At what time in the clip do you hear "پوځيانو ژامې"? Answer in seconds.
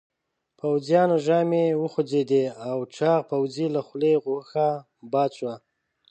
0.59-1.65